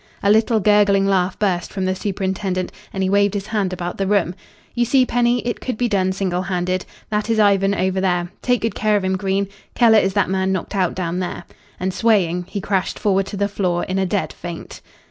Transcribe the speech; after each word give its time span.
A 0.23 0.31
little 0.31 0.59
gurgling 0.59 1.05
laugh 1.05 1.37
burst 1.37 1.71
from 1.71 1.85
the 1.85 1.93
superintendent, 1.93 2.71
and 2.91 3.03
he 3.03 3.09
waved 3.11 3.35
his 3.35 3.45
hand 3.45 3.71
about 3.71 3.99
the 3.99 4.07
room. 4.07 4.33
"You 4.73 4.83
see, 4.83 5.05
Penny, 5.05 5.41
it 5.45 5.59
could 5.61 5.77
be 5.77 5.87
done, 5.87 6.11
single 6.11 6.41
handed. 6.41 6.87
That 7.11 7.29
is 7.29 7.37
Ivan 7.39 7.75
over 7.75 8.01
there. 8.01 8.31
Take 8.41 8.61
good 8.61 8.73
care 8.73 8.97
of 8.97 9.03
him, 9.03 9.15
Green. 9.15 9.47
Keller 9.75 9.99
is 9.99 10.13
that 10.13 10.27
man 10.31 10.51
knocked 10.51 10.73
out 10.75 10.95
down 10.95 11.19
there." 11.19 11.43
And, 11.79 11.93
swaying, 11.93 12.45
he 12.49 12.59
crashed 12.59 12.97
forward 12.97 13.27
to 13.27 13.37
the 13.37 13.47
floor 13.47 13.83
in 13.83 13.99
a 13.99 14.07
dead 14.07 14.33
faint. 14.33 14.81